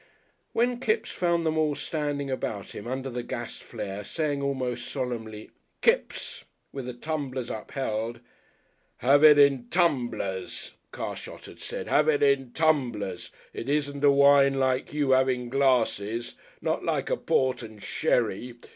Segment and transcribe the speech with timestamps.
[0.51, 5.51] When Kipps found them all standing about him under the gas flare, saying almost solemnly
[5.81, 6.43] "Kipps!"
[6.73, 8.19] with tumblers upheld
[8.97, 13.31] "Have it in tumblers," Carshot had said; "have it in tumblers.
[13.53, 16.33] It isn't a wine like you have in glasses.
[16.61, 18.55] Not like port and sherry.